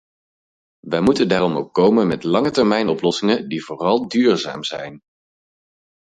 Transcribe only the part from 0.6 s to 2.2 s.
Wij moeten daarom ook komen